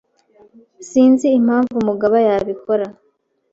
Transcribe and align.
Sinzi 0.89 1.27
impamvu 1.39 1.75
mugabo 1.87 2.15
yabikora. 2.27 2.85